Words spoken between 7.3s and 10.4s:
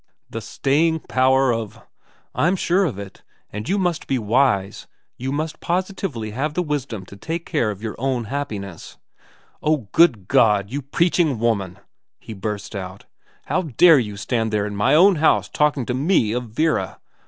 care of your own happiness ''Oh good